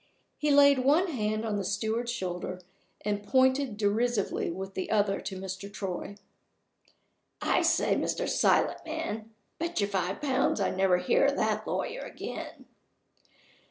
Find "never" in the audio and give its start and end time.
10.71-10.97